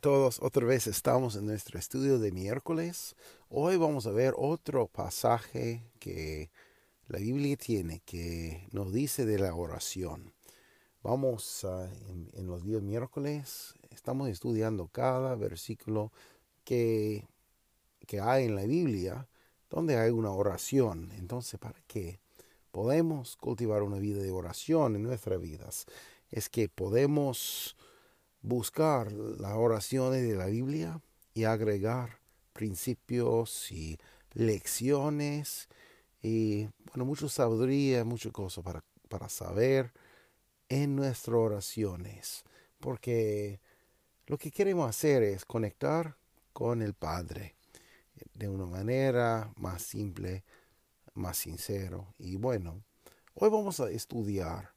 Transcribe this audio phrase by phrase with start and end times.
[0.00, 3.16] Todos, otra vez estamos en nuestro estudio de miércoles.
[3.50, 6.50] Hoy vamos a ver otro pasaje que
[7.06, 10.32] la Biblia tiene que nos dice de la oración.
[11.02, 16.12] Vamos en, en, los días miércoles, estamos estudiando cada versículo
[16.64, 17.26] que,
[18.06, 19.28] que hay en la Biblia
[19.68, 21.12] donde hay una oración.
[21.18, 22.20] Entonces, para que
[22.70, 25.84] podemos cultivar una vida de oración en nuestras vidas,
[26.30, 27.76] es que podemos
[28.42, 31.00] buscar las oraciones de la Biblia
[31.34, 32.18] y agregar
[32.52, 33.98] principios y
[34.32, 35.68] lecciones
[36.22, 39.92] y bueno, mucha sabiduría, muchas cosas para, para saber
[40.68, 42.44] en nuestras oraciones.
[42.78, 43.60] Porque
[44.26, 46.16] lo que queremos hacer es conectar
[46.52, 47.54] con el Padre
[48.34, 50.44] de una manera más simple,
[51.14, 52.14] más sincero.
[52.18, 52.82] Y bueno,
[53.34, 54.72] hoy vamos a estudiar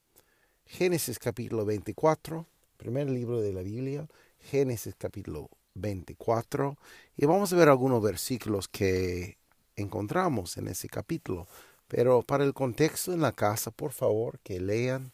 [0.65, 4.07] Génesis capítulo 24 primer libro de la Biblia,
[4.39, 6.77] Génesis capítulo 24,
[7.17, 9.37] y vamos a ver algunos versículos que
[9.75, 11.47] encontramos en ese capítulo.
[11.87, 15.11] Pero para el contexto en la casa, por favor, que lean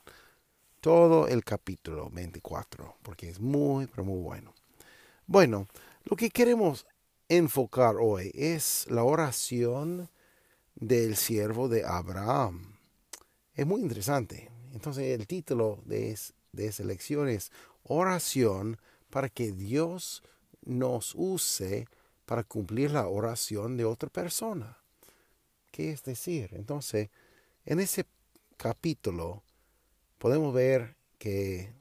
[0.81, 4.53] todo el capítulo 24, porque es muy, pero muy bueno.
[5.27, 5.67] Bueno,
[6.05, 6.85] lo que queremos
[7.27, 10.09] enfocar hoy es la oración
[10.75, 12.77] del siervo de Abraham.
[13.53, 14.49] Es muy interesante.
[14.73, 16.17] Entonces el título de,
[16.51, 17.51] de esa lección es
[17.83, 18.77] oración
[19.09, 20.23] para que Dios
[20.63, 21.87] nos use
[22.25, 24.77] para cumplir la oración de otra persona.
[25.71, 26.49] ¿Qué es decir?
[26.53, 27.09] Entonces,
[27.65, 28.05] en ese
[28.57, 29.43] capítulo
[30.17, 31.73] podemos ver que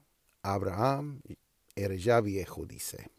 [0.43, 1.21] Abraham
[1.75, 3.11] era ya viejo, dice.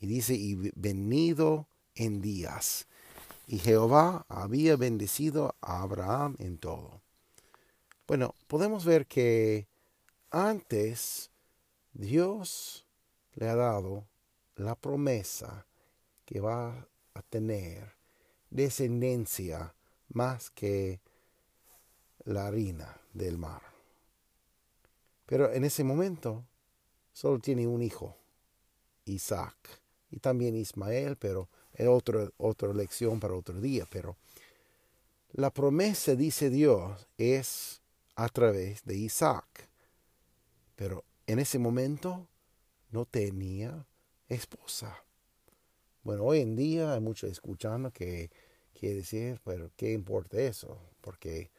[0.00, 2.86] Y dice, y venido en días.
[3.46, 7.00] Y Jehová había bendecido a Abraham en todo.
[8.06, 9.66] Bueno, podemos ver que
[10.34, 11.30] antes
[11.92, 12.84] Dios
[13.34, 14.04] le ha dado
[14.56, 15.64] la promesa
[16.24, 17.94] que va a tener
[18.50, 19.72] descendencia
[20.08, 21.00] más que
[22.24, 23.62] la harina del mar.
[25.24, 26.44] Pero en ese momento
[27.12, 28.16] solo tiene un hijo,
[29.04, 29.54] Isaac,
[30.10, 33.86] y también Ismael, pero es otra, otra lección para otro día.
[33.88, 34.16] Pero
[35.32, 37.80] la promesa, dice Dios, es
[38.16, 39.68] a través de Isaac.
[40.76, 42.28] Pero en ese momento
[42.90, 43.86] no tenía
[44.28, 44.96] esposa.
[46.02, 48.30] Bueno, hoy en día hay muchos escuchando que
[48.78, 50.78] quiere decir, pero ¿qué importa eso?
[51.00, 51.50] Porque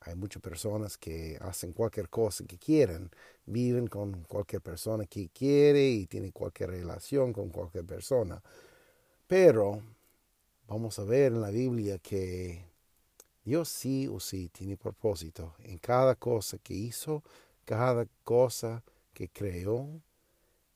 [0.00, 3.10] hay muchas personas que hacen cualquier cosa que quieren,
[3.46, 8.42] viven con cualquier persona que quiere y tienen cualquier relación con cualquier persona.
[9.26, 9.82] Pero
[10.66, 12.64] vamos a ver en la Biblia que
[13.44, 17.22] Dios sí o sí tiene propósito en cada cosa que hizo,
[17.70, 18.82] cada cosa
[19.14, 20.02] que creó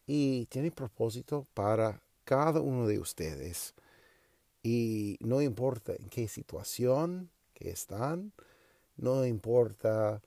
[0.07, 3.75] y tiene propósito para cada uno de ustedes.
[4.63, 8.33] Y no importa en qué situación que están,
[8.97, 10.23] no importa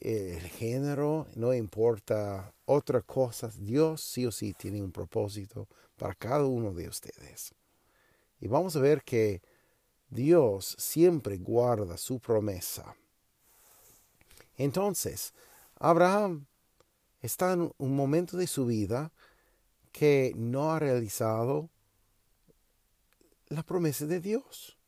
[0.00, 6.44] el género, no importa otras cosas, Dios sí o sí tiene un propósito para cada
[6.44, 7.54] uno de ustedes.
[8.38, 9.40] Y vamos a ver que
[10.10, 12.94] Dios siempre guarda su promesa.
[14.56, 15.32] Entonces,
[15.78, 16.46] Abraham
[17.20, 19.12] está en un momento de su vida
[19.92, 21.70] que no ha realizado
[23.48, 24.78] la promesa de Dios.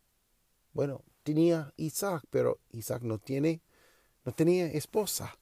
[0.73, 3.63] Bueno, tenía Isaac, pero Isaac no tiene
[4.27, 5.39] no tenía esposa.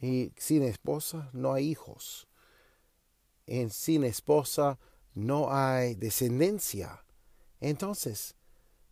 [0.00, 2.28] Y sin esposa no hay hijos.
[3.46, 4.78] En sin esposa
[5.14, 7.04] no hay descendencia.
[7.60, 8.36] Entonces,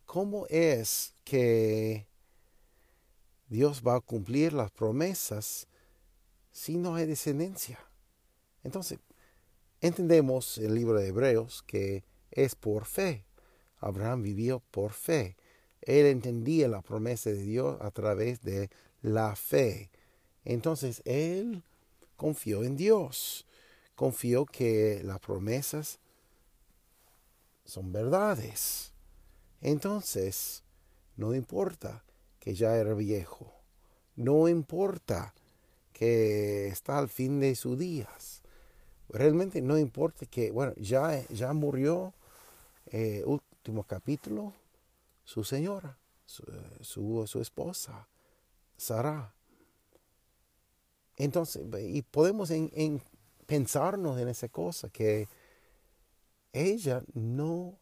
[0.05, 2.09] ¿cómo es que
[3.49, 5.69] Dios va a cumplir las promesas
[6.51, 7.79] si no hay descendencia?
[8.63, 8.99] Entonces,
[9.81, 13.25] entendemos el libro de Hebreos que es por fe.
[13.79, 15.37] Abraham vivió por fe.
[15.81, 18.71] Él entendía la promesa de Dios a través de
[19.01, 19.91] la fe.
[20.45, 21.63] Entonces, él
[22.17, 23.47] confió en Dios.
[23.95, 25.99] Confió que las promesas
[27.65, 28.93] son verdades.
[29.61, 30.63] Entonces,
[31.17, 32.05] no importa
[32.39, 33.55] que ya era viejo.
[34.17, 35.35] No importa
[36.01, 38.41] que está al fin de sus días.
[39.11, 42.15] Realmente no importa que, bueno, ya, ya murió
[42.87, 44.55] eh, último capítulo,
[45.25, 48.09] su señora, su, su, esposa,
[48.79, 49.35] Sara.
[51.19, 53.03] Entonces, y podemos en,
[53.45, 55.29] pensarnos en esa cosa, que
[56.55, 57.79] ella no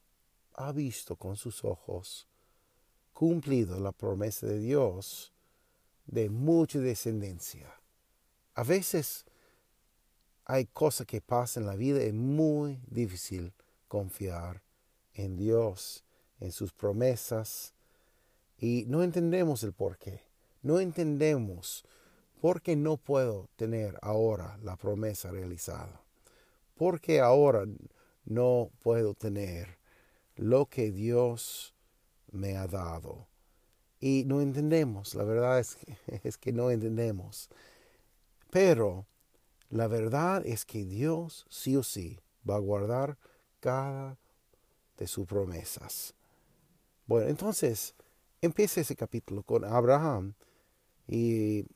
[0.55, 2.27] ha visto con sus ojos
[3.13, 5.33] cumplido la promesa de Dios
[6.07, 7.79] de mucha descendencia.
[8.59, 9.25] A veces
[10.45, 13.53] hay cosas que pasan en la vida, es muy difícil
[13.87, 14.65] confiar
[15.15, 16.05] en Dios,
[16.41, 17.73] en sus promesas,
[18.59, 20.25] y no entendemos el por qué.
[20.63, 21.85] No entendemos
[22.41, 26.03] por qué no puedo tener ahora la promesa realizada.
[26.75, 27.65] ¿Por qué ahora
[28.25, 29.79] no puedo tener
[30.35, 31.77] lo que Dios
[32.33, 33.29] me ha dado?
[34.01, 35.79] Y no entendemos, la verdad es
[36.25, 37.51] es que no entendemos.
[38.51, 39.07] Pero
[39.71, 42.19] la verdad es que Dios sí o sí
[42.49, 43.19] va a guardar
[43.61, 44.19] cada
[44.97, 46.15] de sus promesas.
[47.07, 47.95] Bueno, entonces
[48.41, 50.35] empieza ese capítulo con Abraham
[51.07, 51.67] y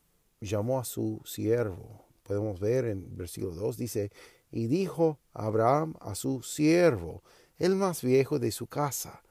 [0.41, 2.05] llamó a su siervo.
[2.23, 4.11] Podemos ver en versículo 2, dice,
[4.51, 7.23] y dijo Abraham a su siervo,
[7.57, 9.23] el más viejo de su casa,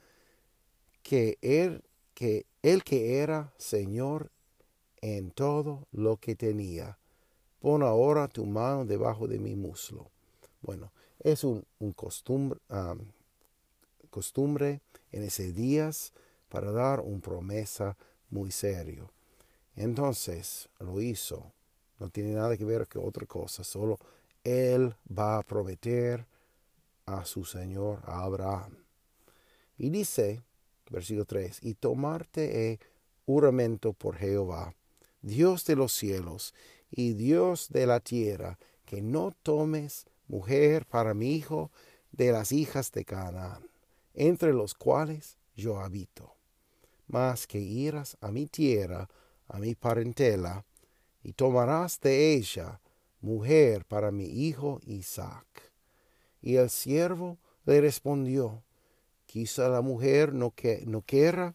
[1.02, 1.84] que él
[2.14, 4.30] que, él que era Señor
[5.00, 6.98] en todo lo que tenía,
[7.62, 10.10] pon ahora tu mano debajo de mi muslo.
[10.62, 11.64] Bueno, es un,
[11.94, 12.58] costumbre,
[14.10, 14.80] costumbre
[15.12, 16.12] en ese días
[16.48, 17.96] para dar una promesa
[18.30, 19.12] muy serio.
[19.76, 21.52] Entonces lo hizo.
[22.00, 23.96] No tiene nada que ver con otra cosa, solo
[24.42, 26.26] él va a prometer
[27.06, 28.76] a su Señor, Abraham.
[29.78, 30.42] Y dice,
[30.90, 32.80] versículo 3, y tomarte he
[33.24, 34.74] juramento por Jehová,
[35.20, 36.54] Dios de los cielos
[36.92, 41.72] y Dios de la tierra, que no tomes mujer para mi hijo
[42.12, 43.72] de las hijas de Canaán
[44.14, 46.34] entre los cuales yo habito,
[47.06, 49.08] mas que irás a mi tierra,
[49.48, 50.64] a mi parentela,
[51.22, 52.80] y tomarás de ella
[53.20, 55.72] mujer para mi hijo Isaac.
[56.40, 58.64] Y el siervo le respondió,
[59.26, 61.54] quizá la mujer no, que, no quiera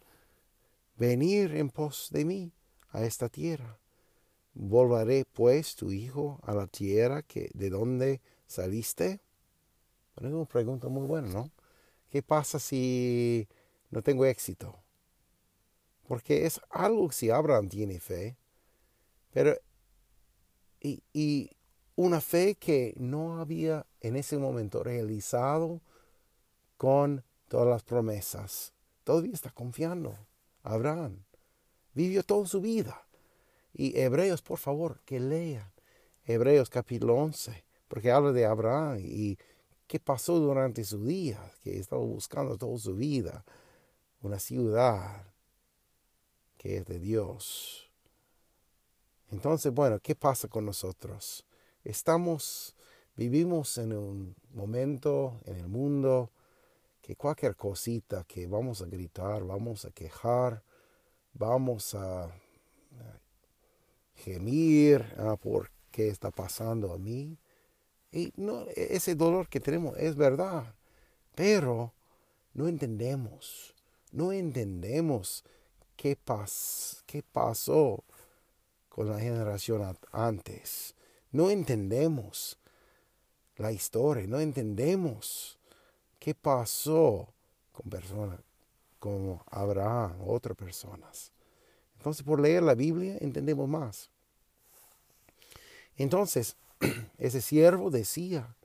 [0.96, 2.54] venir en pos de mí
[2.90, 3.78] a esta tierra.
[4.60, 9.22] ¿Volveré pues tu hijo a la tierra que, de donde saliste?
[10.16, 11.52] Bueno, es una pregunta muy buena, ¿no?
[12.10, 13.48] ¿Qué pasa si
[13.92, 14.76] no tengo éxito?
[16.08, 18.36] Porque es algo que si Abraham tiene fe,
[19.32, 19.56] pero
[20.80, 21.52] y, y
[21.96, 25.82] una fe que no había en ese momento realizado
[26.78, 28.74] con todas las promesas.
[29.04, 30.18] Todavía está confiando.
[30.64, 31.26] Abraham
[31.94, 33.07] vivió toda su vida.
[33.80, 35.72] Y Hebreos, por favor, que lean
[36.26, 39.38] Hebreos capítulo 11, porque habla de Abraham y
[39.86, 43.46] qué pasó durante su día, que estaba buscando toda su vida
[44.24, 45.28] una ciudad
[46.58, 47.92] que es de Dios.
[49.30, 51.46] Entonces, bueno, ¿qué pasa con nosotros?
[51.84, 52.76] Estamos,
[53.16, 56.32] vivimos en un momento en el mundo
[57.00, 60.64] que cualquier cosita que vamos a gritar, vamos a quejar,
[61.34, 62.34] vamos a
[64.18, 67.38] gemir ah, por qué está pasando a mí,
[68.12, 70.76] y no, e, ese dolor que tenemos es verdad,
[71.36, 71.94] pero
[72.54, 73.74] no entendemos,
[74.12, 75.44] no entendemos
[75.96, 76.18] qué,
[77.06, 78.04] qué pasó
[78.90, 80.96] con la generación antes.
[81.32, 82.58] No entendemos
[83.58, 85.60] la historia, no entendemos
[86.20, 87.34] qué pasó
[87.72, 88.40] con personas
[88.98, 91.32] como Abraham, otras personas.
[91.98, 94.10] Entonces, por leer la Biblia entendemos más.
[95.98, 96.56] Entonces,
[97.18, 98.56] ese siervo decía,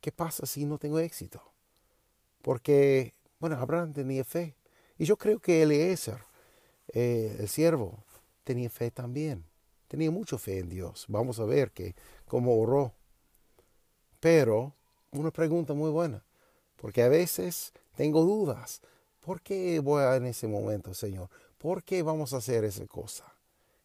[0.00, 1.42] ¿qué pasa si no tengo éxito?
[2.42, 4.54] Porque, bueno, Abraham tenía fe.
[4.96, 6.22] Y yo creo que Eliezer,
[6.92, 8.04] eh, el siervo,
[8.44, 9.44] tenía fe también.
[9.88, 11.06] Tenía mucha fe en Dios.
[11.08, 11.94] Vamos a ver que
[12.26, 12.92] cómo oró.
[14.20, 14.74] Pero
[15.12, 16.24] una pregunta muy buena,
[16.76, 18.82] porque a veces tengo dudas.
[19.20, 21.28] ¿Por qué voy a en ese momento, Señor?
[21.58, 23.24] ¿Por qué vamos a hacer esa cosa?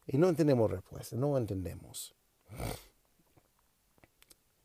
[0.06, 2.14] Y no entendemos respuesta, no entendemos.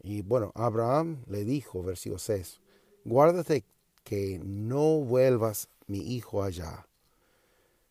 [0.01, 2.59] Y bueno, Abraham le dijo, versículo 6,
[3.05, 3.65] guárdate
[4.03, 6.85] que no vuelvas mi hijo allá.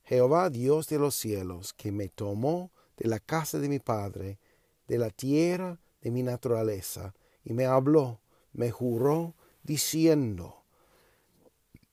[0.04, 4.38] Jehová Dios de los cielos, que me tomó de la casa de mi padre,
[4.86, 8.20] de la tierra de mi naturaleza, y me habló,
[8.52, 10.62] me juró, diciendo,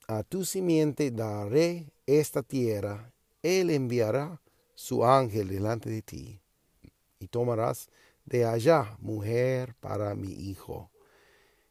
[0.08, 3.12] a tu simiente daré esta tierra,
[3.46, 4.40] él enviará
[4.74, 6.40] su ángel delante de ti,
[7.18, 7.88] y tomarás
[8.24, 10.90] de allá mujer para mi hijo.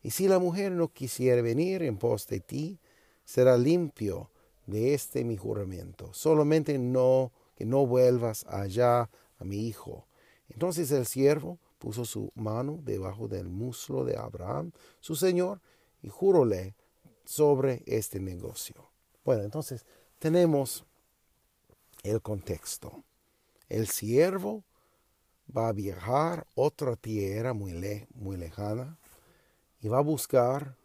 [0.01, 2.79] Y si la mujer no quisiera venir en pos de ti,
[3.23, 4.31] será limpio
[4.65, 6.13] de este mi juramento.
[6.13, 10.07] Solamente no que no vuelvas allá a mi hijo.
[10.49, 15.61] Entonces el siervo puso su mano debajo del muslo de Abraham, su señor,
[16.01, 16.75] y juróle
[17.23, 18.91] sobre este negocio.
[19.23, 19.85] Bueno, entonces
[20.19, 20.85] tenemos
[22.05, 23.03] el contexto.
[23.67, 24.63] El siervo
[25.55, 27.73] va a viajar otra tierra muy,
[28.13, 28.97] muy lejana
[29.81, 30.77] y va a buscar,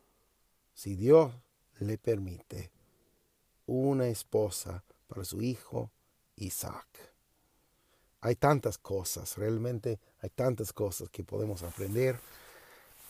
[0.74, 1.32] si Dios
[1.78, 2.70] le permite,
[3.66, 5.90] una esposa para su hijo
[6.36, 6.86] Isaac.
[8.22, 12.18] Hay tantas cosas, realmente hay tantas cosas que podemos aprender.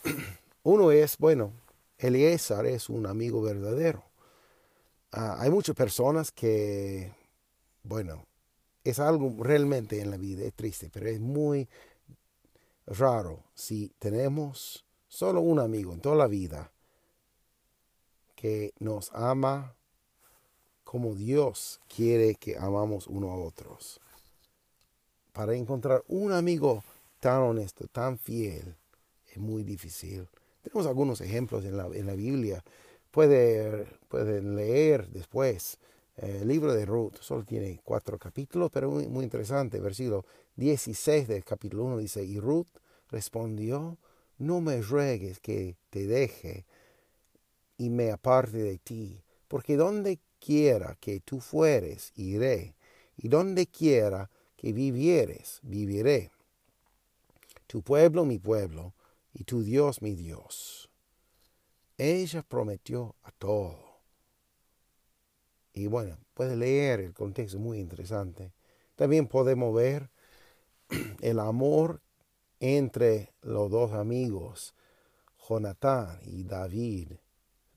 [0.63, 1.51] Uno es, bueno,
[1.97, 4.03] Eliezer es un amigo verdadero.
[5.11, 7.11] Ah, hay muchas personas que,
[7.83, 8.25] bueno,
[8.83, 11.67] es algo realmente en la vida, es triste, pero es muy
[12.85, 16.71] raro si tenemos solo un amigo en toda la vida
[18.35, 19.75] que nos ama
[20.83, 24.01] como Dios quiere que amamos uno a otros.
[25.31, 26.83] Para encontrar un amigo
[27.19, 28.75] tan honesto, tan fiel,
[29.31, 30.27] es muy difícil.
[30.61, 32.63] Tenemos algunos ejemplos en la, en la Biblia.
[33.11, 35.77] Puede, pueden leer después
[36.17, 37.15] el libro de Ruth.
[37.21, 39.79] Solo tiene cuatro capítulos, pero muy, muy interesante.
[39.79, 40.25] Versículo
[40.55, 42.67] 16 del capítulo 1 dice, y Ruth
[43.09, 43.97] respondió,
[44.37, 46.65] no me ruegues que te deje
[47.77, 52.75] y me aparte de ti, porque donde quiera que tú fueres, iré,
[53.17, 56.31] y donde quiera que vivieres, viviré.
[57.67, 58.93] Tu pueblo, mi pueblo,
[59.33, 60.89] y tu Dios, mi Dios.
[61.97, 63.90] Ella prometió a todo.
[65.73, 68.51] Y bueno, puede leer el contexto muy interesante.
[68.95, 70.09] También podemos ver
[71.21, 72.01] el amor
[72.59, 74.75] entre los dos amigos,
[75.47, 77.13] Jonatán y David.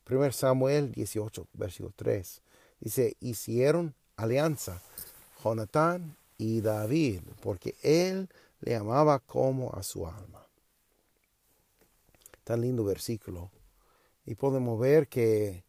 [0.08, 2.42] 1 Samuel 18, versículo 3.
[2.80, 4.82] Dice, hicieron alianza
[5.42, 8.28] Jonatán y David, porque él
[8.60, 10.46] le amaba como a su alma.
[12.44, 13.50] Tan lindo versículo.
[14.26, 15.64] Y podemos ver que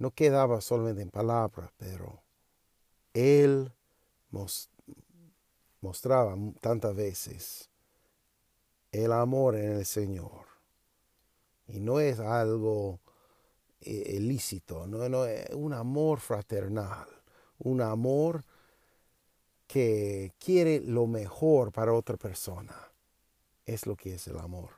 [0.00, 2.22] no quedaba solamente en palabras, pero
[3.12, 3.70] él
[5.82, 7.68] mostraba tantas veces
[8.92, 10.46] el amor en el Señor.
[11.68, 13.00] Y no es algo
[13.82, 17.06] eh, ilícito, no, no, es un amor fraternal,
[17.58, 18.42] un amor
[19.66, 22.74] que quiere lo mejor para otra persona.
[23.66, 24.70] Es lo que es el amor.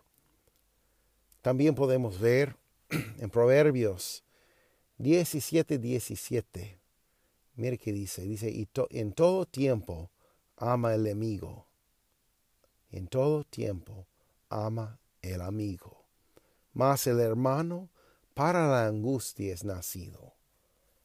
[1.43, 2.57] También podemos ver
[2.91, 4.25] en Proverbios
[5.03, 6.79] 17, 17.
[7.57, 10.13] Mire que dice, dice, y en todo tiempo
[10.57, 11.67] ama el amigo.
[12.93, 14.07] En todo tiempo
[14.49, 16.05] ama el amigo.
[16.73, 17.89] Mas el hermano
[18.33, 20.35] para la angustia es nacido.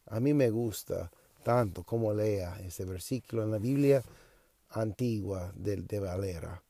[0.05, 1.11] A mí me gusta
[1.43, 4.03] tanto como lea ese versículo en la Biblia
[4.69, 6.63] antigua de, de Valera.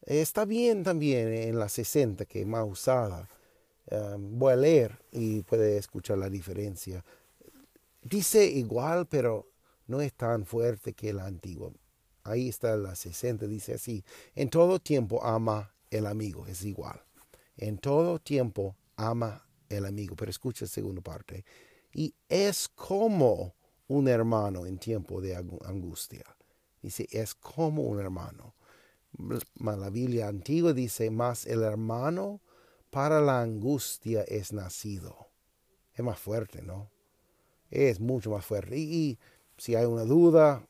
[0.00, 3.28] Está bien también en la 60 que es más usada.
[3.90, 7.04] Um, voy a leer y puede escuchar la diferencia.
[8.02, 9.50] Dice igual, pero
[9.86, 11.70] no es tan fuerte que la antigua.
[12.22, 14.02] Ahí está la 60, dice así.
[14.34, 17.00] En todo tiempo ama el amigo, es igual.
[17.56, 21.44] En todo tiempo ama el amigo, pero escucha la segunda parte.
[21.92, 23.54] Y es como
[23.88, 26.24] un hermano en tiempo de angustia.
[26.82, 28.54] Dice, es como un hermano.
[29.60, 32.40] La Biblia antigua dice, más el hermano
[32.94, 35.26] para la angustia es nacido.
[35.94, 36.88] Es más fuerte, ¿no?
[37.68, 38.78] Es mucho más fuerte.
[38.78, 39.18] Y,
[39.58, 40.64] si hay una duda,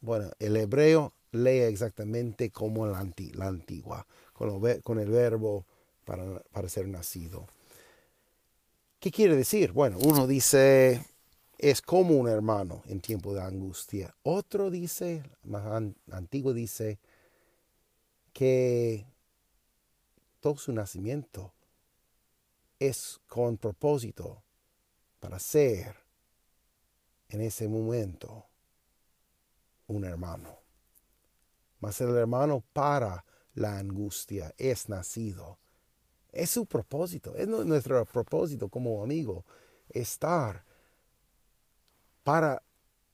[0.00, 5.66] bueno, el hebreo lee exactamente como la, antigua, con, el verbo
[6.04, 7.46] para, para ser nacido.
[8.98, 9.70] ¿Qué quiere decir?
[9.70, 11.06] Bueno, uno dice,
[11.58, 14.16] es como un hermano en tiempo de angustia.
[14.24, 15.64] Otro dice, más
[16.10, 16.98] antiguo dice,
[18.32, 19.06] que
[20.40, 21.52] todo su nacimiento
[22.78, 24.42] es con propósito
[25.20, 25.96] para ser
[27.28, 28.46] en ese momento
[29.86, 30.58] un hermano.
[31.80, 35.58] Mas el hermano para la angustia es nacido
[36.32, 39.44] es su propósito, es nuestro propósito como amigo,
[39.88, 40.64] estar
[42.22, 42.62] para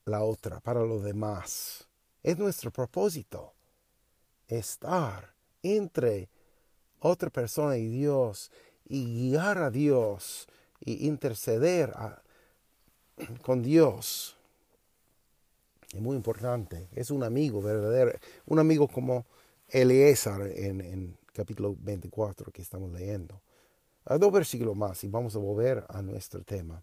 [0.04, 1.88] la otra, para los demás.
[2.22, 3.54] Es nuestro propósito,
[4.48, 6.28] estar entre
[6.98, 8.50] otra persona y Dios
[8.86, 10.46] y guiar a Dios
[10.80, 11.92] y interceder
[13.42, 14.36] con Dios.
[15.92, 16.88] Es muy importante.
[16.92, 18.12] Es un amigo verdadero.
[18.46, 19.26] Un amigo como
[19.68, 23.40] Eliezer en, en capítulo 24 que estamos leyendo.
[24.06, 26.82] A dos versículos más y vamos a volver a nuestro tema.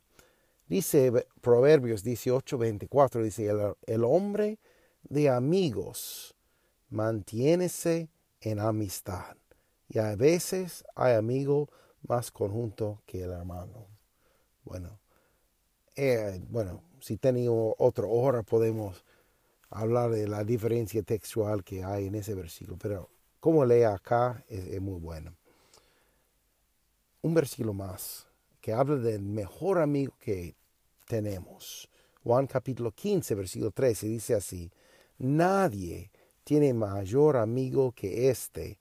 [0.68, 4.58] Dice Proverbios 18, 24, dice, el, el hombre
[5.04, 6.34] de amigos
[6.90, 9.36] mantiénese en amistad.
[9.90, 11.70] Y a veces hay amigo
[12.08, 13.88] más conjunto que el hermano.
[14.64, 15.00] Bueno,
[15.96, 19.04] eh, bueno, si tenemos otra hora podemos
[19.70, 24.80] hablar de la diferencia textual que hay en ese versículo, pero como lee acá es,
[24.82, 25.36] muy bueno.
[27.24, 28.28] Un versículo más
[28.60, 30.56] que habla del mejor amigo que
[31.08, 31.90] tenemos.
[32.24, 34.72] Juan capítulo 15, versículo 13 dice así,
[35.18, 36.12] nadie
[36.44, 38.78] tiene mayor amigo que este,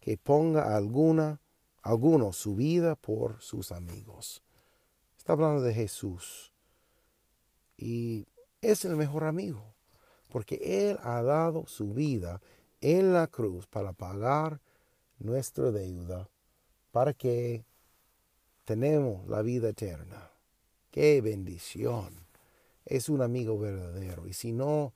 [0.00, 1.40] que ponga alguna,
[1.84, 4.42] alguno su vida por sus amigos.
[5.18, 6.52] Está hablando de Jesús.
[7.76, 8.26] Y
[8.62, 9.74] es el mejor amigo,
[10.30, 12.40] porque Él ha dado su vida
[12.80, 14.60] en la cruz para pagar
[15.18, 16.30] nuestra deuda,
[16.90, 17.66] para que
[18.64, 20.30] tenemos la vida eterna.
[20.90, 22.26] ¡Qué bendición!
[22.86, 24.26] Es un amigo verdadero.
[24.26, 24.94] Y si no,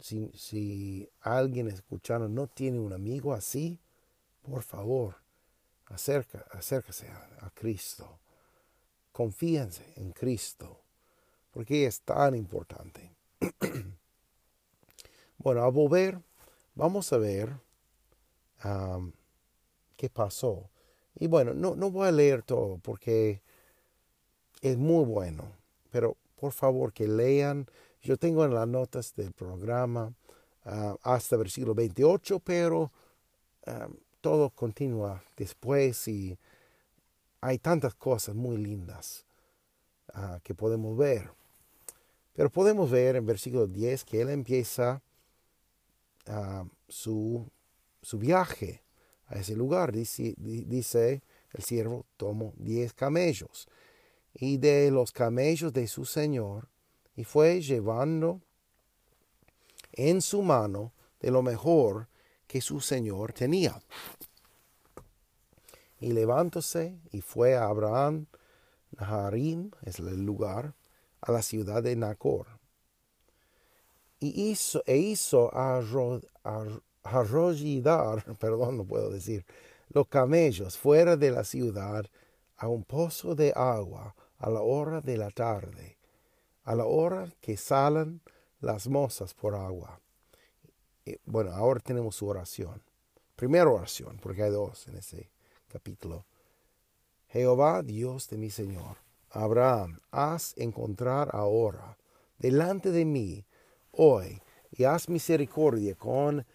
[0.00, 3.80] si, si alguien escuchando no tiene un amigo así,
[4.42, 5.25] por favor,
[5.86, 8.18] acerca, acércase a, Cristo.
[9.12, 10.80] Confíense en Cristo,
[11.50, 13.10] porque es tan importante.
[15.38, 16.20] bueno, a volver
[16.76, 17.56] Vamos a ver
[19.96, 20.68] qué pasó.
[21.18, 23.40] Y bueno, no, no voy a leer todo porque
[24.60, 25.44] es muy bueno,
[25.90, 27.66] pero por favor que lean.
[28.02, 30.12] Yo tengo en las notas del programa
[30.66, 32.92] uh, hasta versículo 28, pero
[34.26, 36.36] todo continúa después y
[37.40, 39.24] hay tantas cosas muy lindas
[40.14, 41.30] ah, que podemos ver.
[42.32, 45.00] Pero podemos ver en versículo 10 que él empieza
[46.88, 47.48] su,
[48.02, 48.82] su, viaje
[49.28, 49.92] a ese lugar.
[49.92, 53.68] Dice, dice el siervo, tomó diez camellos
[54.34, 56.68] y de los camellos de su señor
[57.14, 58.40] y fue llevando
[59.92, 62.08] en su mano de lo mejor
[62.46, 63.80] que su señor tenía.
[66.00, 68.26] Y levantóse y fue a Abraham,
[68.98, 70.74] Naharim es el lugar,
[71.20, 72.46] a la ciudad de Nacor
[74.20, 75.50] y hizo, e hizo
[78.38, 79.44] perdón, no puedo decir,
[79.90, 82.06] los camellos fuera de la ciudad
[82.56, 85.96] a un pozo de agua a la hora de la tarde,
[86.64, 88.20] a la hora que salen
[88.60, 90.00] las mozas por agua.
[91.24, 92.82] bueno, ahora tenemos su oración.
[93.36, 95.30] Primera oración, porque hay dos en ese
[95.68, 96.24] capítulo.
[97.28, 98.96] Jehová, Dios de mi Señor,
[99.30, 101.98] Abraham, haz encontrar ahora
[102.38, 103.44] delante de mí
[103.92, 106.46] hoy y haz misericordia con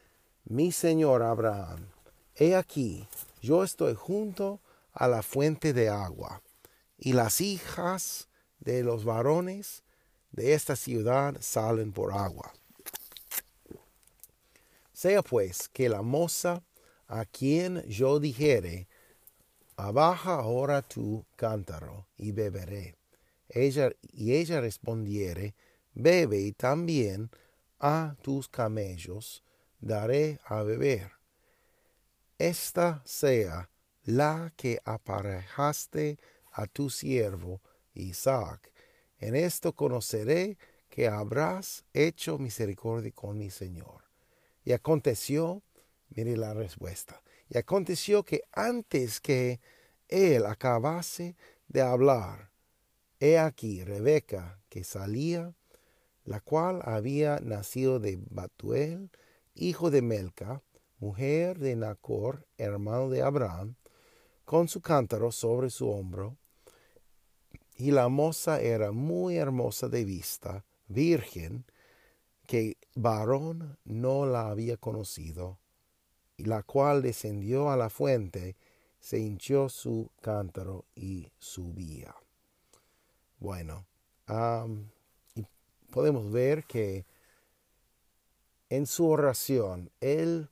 [0.45, 1.87] mi Señor Abraham.
[2.35, 3.07] He aquí,
[3.41, 4.59] yo estoy junto
[4.93, 6.41] a la fuente de agua,
[6.97, 9.83] y las hijas de los varones
[10.31, 12.53] de esta ciudad salen por agua.
[14.93, 16.63] Sea pues que la moza
[17.07, 18.87] a quien yo dijere,
[19.87, 22.95] abaja ahora tu cántaro y beberé.
[23.49, 25.55] Ella, y ella respondiere,
[25.93, 27.31] bebe y también
[27.79, 29.43] a tus camellos
[29.79, 31.11] daré a beber.
[32.37, 33.69] Esta sea
[34.03, 36.19] la que aparejaste
[36.51, 37.61] a tu siervo
[37.95, 38.71] Isaac.
[39.17, 40.57] En esto conoceré
[40.89, 44.03] que habrás hecho misericordia con mi Señor.
[44.63, 45.63] Y aconteció,
[46.09, 49.59] mire la respuesta, y aconteció que antes que
[50.07, 51.35] él acabase
[51.67, 52.49] de hablar,
[53.19, 55.53] he aquí Rebeca que salía
[56.23, 59.11] la cual había nacido de Batuel,
[59.53, 60.63] hijo de Melca,
[60.99, 63.75] mujer de Nacor, hermano de Abraham,
[64.45, 66.37] con su cántaro sobre su hombro.
[67.75, 71.65] Y la moza era muy hermosa de vista, virgen,
[72.47, 75.59] que varón no la había conocido,
[76.45, 78.55] la cual descendió a la fuente,
[78.99, 82.15] se hinchó su cántaro y subía.
[83.39, 83.85] Bueno,
[85.89, 87.05] podemos ver que
[88.69, 90.49] en su oración él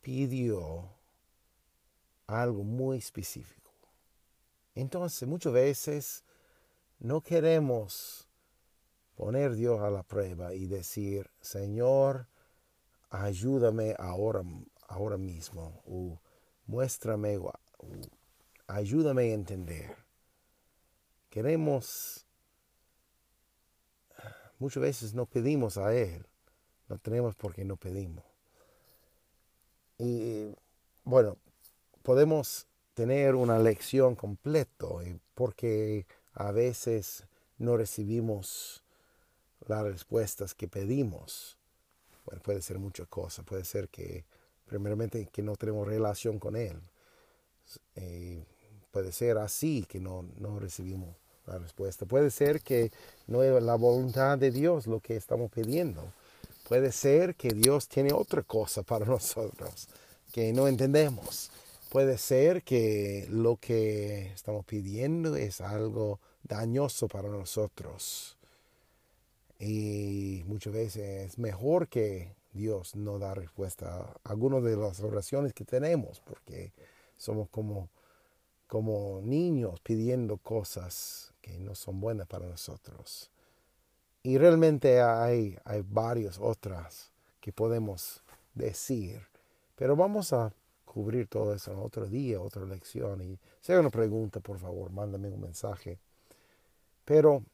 [0.00, 0.90] pidió
[2.26, 3.72] algo muy específico.
[4.74, 6.24] Entonces muchas veces
[6.98, 8.26] no queremos
[9.14, 12.26] poner a Dios a la prueba y decir, Señor,
[13.10, 14.42] ayúdame ahora,
[14.88, 16.18] ahora mismo, o
[16.66, 17.52] muéstrame, o
[18.66, 19.96] ayúdame a entender.
[21.30, 22.26] Queremos
[24.58, 26.24] Muchas veces no pedimos a Él,
[26.88, 28.24] no tenemos porque no pedimos.
[29.98, 30.54] Y
[31.04, 31.36] bueno,
[32.02, 37.24] podemos tener una lección completo, eh, porque a veces
[37.58, 38.82] no recibimos
[39.66, 41.58] las respuestas que pedimos.
[42.24, 43.44] Bueno, puede ser muchas cosas.
[43.44, 44.24] Puede ser que,
[44.66, 46.78] primeramente, que no tenemos relación con Él.
[47.94, 48.44] Eh,
[48.90, 52.06] puede ser así que no, no recibimos la respuesta.
[52.06, 52.90] Puede ser que
[53.26, 56.12] no es la voluntad de Dios lo que estamos pidiendo.
[56.68, 59.88] Puede ser que Dios tiene otra cosa para nosotros
[60.32, 61.50] que no entendemos.
[61.88, 68.36] Puede ser que lo que estamos pidiendo es algo dañoso para nosotros.
[69.58, 75.52] Y muchas veces es mejor que Dios no da respuesta a algunas de las oraciones
[75.52, 76.72] que tenemos, porque
[77.16, 77.88] somos como,
[78.66, 83.30] como niños pidiendo cosas que no son buenas para nosotros.
[84.22, 89.20] Y realmente hay, hay varias otras que podemos decir,
[89.76, 90.52] pero vamos a
[90.84, 93.22] cubrir todo eso en otro día, otra lección.
[93.22, 95.98] Y si una pregunta, por favor, mándame un mensaje.
[97.04, 97.44] Pero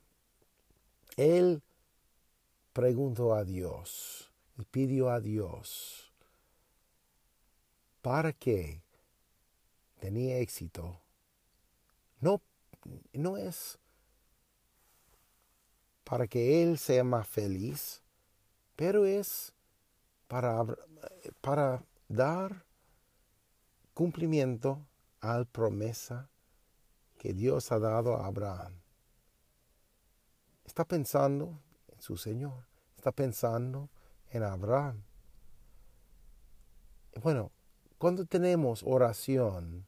[1.16, 1.60] él
[2.72, 4.31] preguntó a Dios
[4.62, 6.12] y pidió a Dios
[8.00, 8.80] para que
[9.98, 11.00] tenía éxito.
[12.20, 12.40] No,
[13.12, 13.76] no es
[16.04, 18.02] para que él sea más feliz,
[18.76, 19.52] pero es
[20.28, 20.64] para,
[21.40, 22.64] para dar
[23.94, 24.86] cumplimiento
[25.20, 26.30] a la promesa
[27.18, 28.80] que Dios ha dado a Abraham.
[30.64, 32.64] Está pensando en su Señor,
[32.96, 33.90] está pensando
[34.32, 35.02] en Abraham.
[37.22, 37.50] Bueno,
[37.98, 39.84] cuando tenemos oración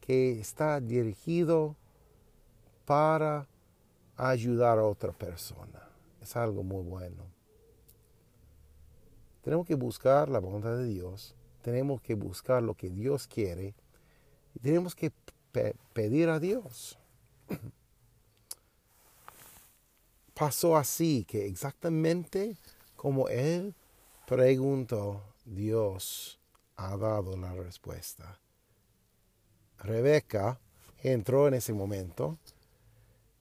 [0.00, 1.76] que está dirigido
[2.84, 3.48] para
[4.16, 5.88] ayudar a otra persona,
[6.20, 7.24] es algo muy bueno.
[9.42, 13.74] Tenemos que buscar la voluntad de Dios tenemos que buscar lo que Dios quiere
[14.54, 15.10] y tenemos que
[15.94, 16.98] pedir a Dios.
[20.34, 22.58] Pasó así que exactamente
[23.04, 23.74] como Él
[24.26, 26.40] preguntó, Dios
[26.74, 28.40] ha dado la respuesta.
[29.76, 30.58] Rebeca
[31.02, 32.38] entró en ese momento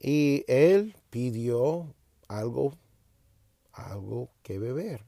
[0.01, 1.95] y él pidió
[2.27, 2.73] algo,
[3.71, 5.05] algo que beber.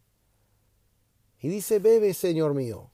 [1.42, 2.90] Y dice, bebe, Señor mío.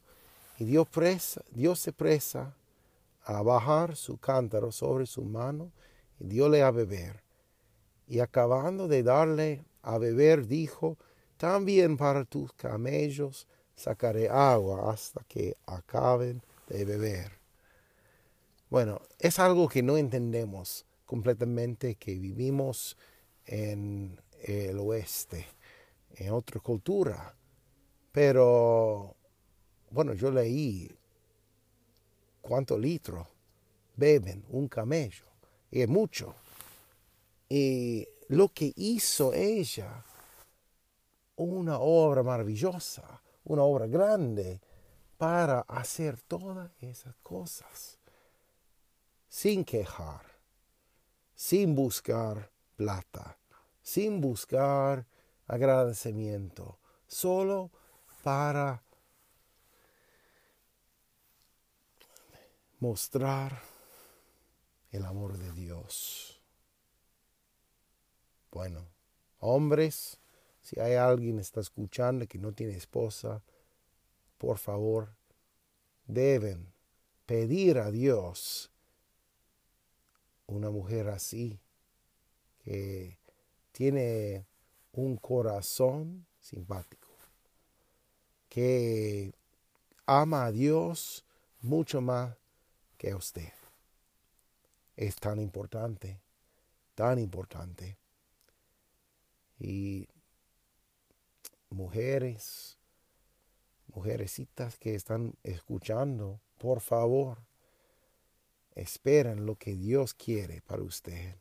[0.57, 2.55] Y Dios, presa, Dios se presa
[3.23, 5.71] a bajar su cántaro sobre su mano
[6.19, 7.21] y diole a beber.
[8.07, 10.97] Y acabando de darle a beber, dijo,
[11.41, 17.31] también para tus camellos sacaré agua hasta que acaben de beber.
[18.69, 22.95] Bueno, es algo que no entendemos completamente, que vivimos
[23.47, 25.47] en el oeste,
[26.11, 27.35] en otra cultura.
[28.11, 29.15] Pero
[29.89, 30.95] bueno, yo leí
[32.39, 33.27] cuántos litros
[33.95, 35.25] beben un camello,
[35.71, 36.35] y es mucho.
[37.49, 40.05] Y lo que hizo ella,
[41.43, 44.61] una obra maravillosa, una obra grande,
[45.17, 47.99] para hacer todas esas cosas,
[49.27, 50.25] sin quejar,
[51.35, 53.37] sin buscar plata,
[53.81, 55.05] sin buscar
[55.47, 57.71] agradecimiento, solo
[58.23, 58.83] para
[62.79, 63.61] mostrar
[64.91, 66.41] el amor de Dios.
[68.51, 68.87] Bueno,
[69.39, 70.20] hombres,
[70.71, 73.43] si hay alguien que está escuchando que no tiene esposa,
[74.37, 75.13] por favor,
[76.05, 76.71] deben
[77.25, 78.71] pedir a Dios
[80.47, 81.59] una mujer así,
[82.63, 83.17] que
[83.73, 84.45] tiene
[84.93, 87.09] un corazón simpático,
[88.47, 89.33] que
[90.05, 91.25] ama a Dios
[91.59, 92.33] mucho más
[92.97, 93.51] que usted.
[94.95, 96.21] Es tan importante,
[96.95, 97.97] tan importante.
[99.59, 100.07] Y
[101.71, 102.77] mujeres,
[103.87, 107.39] mujerecitas que están escuchando, por favor,
[108.75, 111.35] esperen lo que Dios quiere para usted.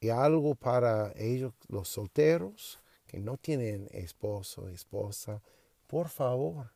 [0.00, 5.42] Y algo para ellos, los solteros, que no tienen esposo, esposa,
[5.86, 6.72] por favor,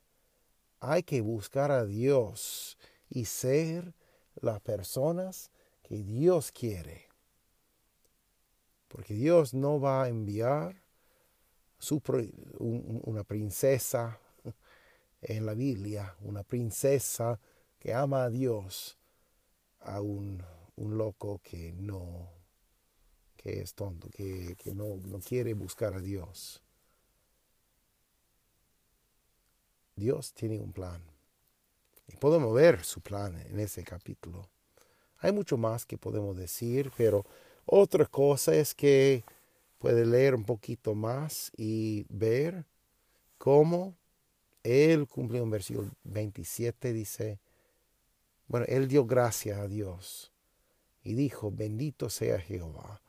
[0.79, 2.77] hay que buscar a Dios
[3.09, 3.95] y ser
[4.35, 7.07] las personas que Dios quiere.
[8.87, 10.86] Porque Dios no va a enviar
[12.59, 14.19] una princesa
[15.21, 17.39] en la Biblia, una princesa
[17.79, 18.97] que ama a Dios,
[19.81, 20.43] a un,
[20.75, 22.29] loco que no,
[23.35, 26.61] que es tonto, que, que no, no quiere buscar a Dios.
[29.95, 31.01] Dios tiene un plan.
[32.07, 34.47] Y podemos ver su plan en ese capítulo.
[35.19, 37.25] Hay mucho más que podemos decir, pero
[37.65, 39.23] otra cosa es que
[39.77, 42.65] puede leer un poquito más y ver
[43.37, 43.97] cómo
[44.63, 47.39] él cumplió un versículo 27, dice,
[48.47, 50.33] bueno, él dio gracias a Dios
[51.03, 53.01] y dijo, bendito sea Jehová,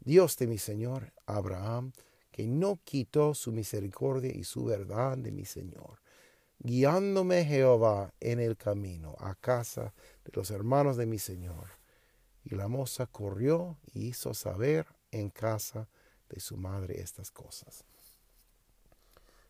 [0.00, 1.92] Dios de mi Señor Abraham,
[2.30, 6.00] que no quitó su misericordia y su verdad de mi Señor,
[6.58, 11.70] guiándome Jehová en el camino a casa de los hermanos de mi Señor.
[12.44, 15.88] Y la moza corrió y hizo saber en casa
[16.28, 17.84] de su madre estas cosas.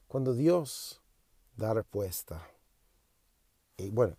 [0.08, 1.00] Cuando Dios
[1.56, 2.48] da respuesta,
[3.76, 4.16] y bueno,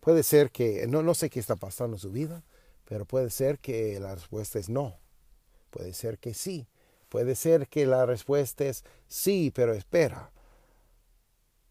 [0.00, 2.42] puede ser que, no, no sé qué está pasando en su vida,
[2.84, 4.98] pero puede ser que la respuesta es no,
[5.70, 6.66] puede ser que sí,
[7.08, 10.32] puede ser que la respuesta es sí, pero espera.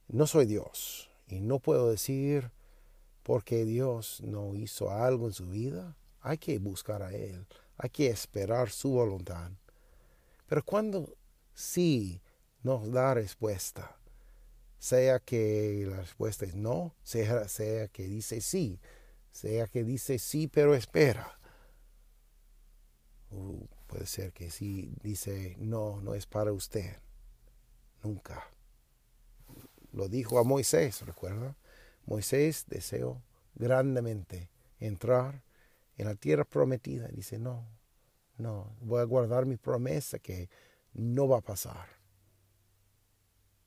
[0.07, 2.51] No soy Dios y no puedo decir
[3.23, 5.97] porque Dios no hizo algo en su vida.
[6.21, 7.45] Hay que buscar a Él,
[7.77, 9.51] hay que esperar su voluntad.
[10.47, 11.15] Pero cuando
[11.53, 12.21] sí
[12.63, 13.97] nos da respuesta,
[14.79, 18.79] sea que la respuesta es no, sea, que dice sí,
[19.31, 21.39] sea que dice sí, pero espera.
[23.29, 26.97] Uh, puede ser que sí dice no, no es para usted.
[28.03, 28.47] Nunca.
[29.91, 31.57] Lo dijo a Moisés, ¿recuerda?
[32.05, 33.21] Moisés deseó
[33.55, 35.43] grandemente entrar
[35.97, 37.07] en la tierra prometida.
[37.09, 37.67] Dice, no,
[38.37, 40.49] no, voy a guardar mi promesa que
[40.93, 41.87] no va a pasar.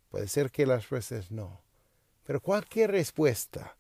[0.09, 1.63] Puede ser que la respuesta es no.
[2.25, 3.77] Pero cualquier respuesta,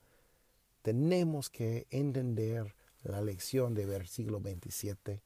[0.82, 5.22] tenemos que entender la lección de versículo 27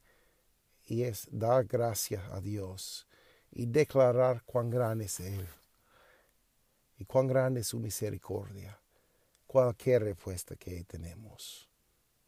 [0.87, 3.07] y es dar gracias a Dios
[3.51, 5.47] y declarar cuán grande es Él
[6.99, 8.81] y cuán grande es su misericordia.
[9.47, 11.69] Cualquier respuesta que tenemos.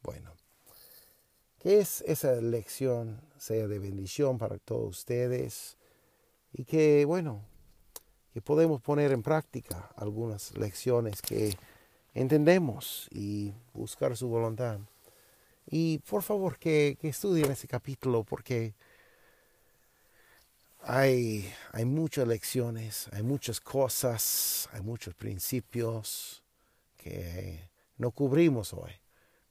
[0.03, 0.33] Bueno,
[1.67, 5.77] es esa lección sea de bendición para todos ustedes
[6.53, 7.43] y que, bueno,
[8.33, 11.57] que podemos poner en práctica algunas lecciones que
[12.15, 14.79] entendemos y buscar su voluntad.
[15.69, 18.75] Y por favor que, que estudien ese capítulo porque
[20.83, 26.45] hay, hay muchas lecciones, hay muchas cosas, hay muchos principios
[26.97, 28.93] que no cubrimos hoy.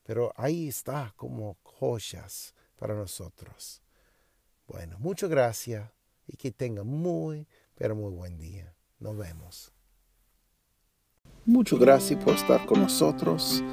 [0.06, 3.82] Pero ahí está como joyas para nosotros.
[4.68, 5.90] Bueno, muchas gracias
[6.28, 8.76] y que tenga muy, pero muy buen día.
[9.00, 9.72] Nos vemos.
[11.46, 13.64] Muchas gracias por estar con nosotros.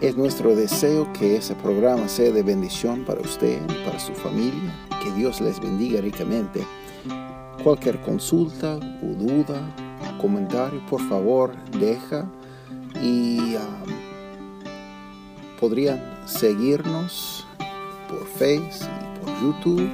[0.00, 4.72] Es nuestro deseo que ese programa sea de bendición para usted para su familia.
[5.02, 6.64] Que Dios les bendiga ricamente.
[7.64, 9.74] Cualquier consulta o duda,
[10.20, 12.30] comentario, por favor, deja
[13.02, 13.97] y um,
[15.60, 17.46] podrían seguirnos
[18.08, 18.88] por Facebook
[19.20, 19.90] por YouTube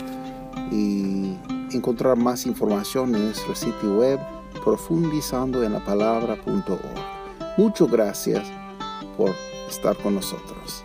[0.70, 1.36] y
[1.74, 4.20] encontrar más información en nuestro sitio web
[4.64, 7.58] profundizando en la palabra.org.
[7.58, 8.46] Muchas gracias
[9.16, 9.32] por
[9.68, 10.84] estar con nosotros.